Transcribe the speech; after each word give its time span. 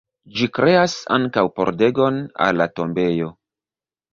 Ĝi 0.37 0.47
kreas 0.57 0.95
ankaŭ 1.17 1.43
pordegon 1.59 2.17
al 2.47 2.59
la 2.63 2.69
tombejo. 2.81 3.33